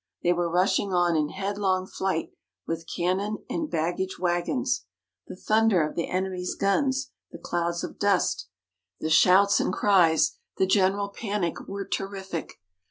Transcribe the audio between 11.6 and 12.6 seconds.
were terrific.